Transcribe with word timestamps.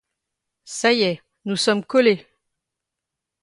Ça 0.65 0.93
y 0.93 1.03
est, 1.03 1.21
nous 1.45 1.55
sommes 1.55 1.85
collés! 1.85 2.25